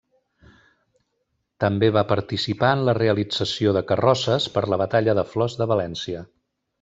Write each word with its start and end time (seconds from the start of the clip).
També 1.63 1.89
va 1.97 2.03
participar 2.13 2.71
en 2.77 2.81
la 2.89 2.97
realització 3.01 3.75
de 3.79 3.87
carrosses 3.91 4.49
per 4.57 4.65
la 4.75 4.81
batalla 4.87 5.17
de 5.21 5.27
flors 5.35 5.59
de 5.61 5.69
València. 5.77 6.25